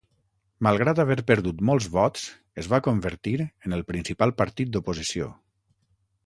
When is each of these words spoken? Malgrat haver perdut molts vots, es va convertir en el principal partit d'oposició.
Malgrat 0.67 1.01
haver 1.01 1.17
perdut 1.31 1.59
molts 1.69 1.87
vots, 1.97 2.23
es 2.63 2.69
va 2.71 2.79
convertir 2.89 3.35
en 3.45 3.77
el 3.79 3.85
principal 3.93 4.35
partit 4.41 4.73
d'oposició. 4.75 5.31